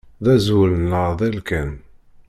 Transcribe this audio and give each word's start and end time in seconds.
D 0.23 0.25
azwel 0.35 0.71
n 0.77 0.89
leɛḍil 0.91 1.37
kan. 1.47 1.71